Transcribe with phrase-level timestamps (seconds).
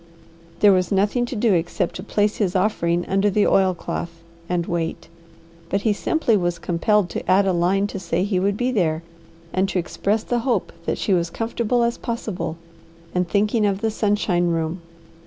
[0.61, 4.09] There was nothing to do except to place his offering under the oilcloth
[4.49, 5.07] and wait,
[5.69, 9.03] but he simply was compelled to add a line to say he would be there,
[9.53, 12.57] and to express the hope that she was comfortable as possible
[13.13, 14.81] and thinking of the sunshine room.